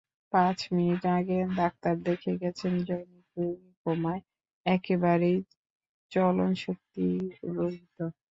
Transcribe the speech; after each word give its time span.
পাঁচ 0.33 0.59
মিনিট 0.75 1.03
আগে 1.17 1.37
ডাক্তার 1.55 1.95
দেখে 2.07 2.31
গেছেন 2.41 2.73
জনৈক 2.87 3.27
রোগী 3.37 3.71
কোমায়, 3.83 4.21
একেবারেই 4.65 5.37
চলনশক্তিরহিত। 6.11 7.97